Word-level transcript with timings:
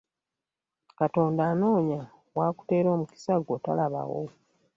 Katonda 0.99 1.41
anoonya 1.51 2.01
w'akuteera 2.37 2.89
omukisa 2.95 3.33
gwo 3.43 3.55
talabawo. 3.63 4.21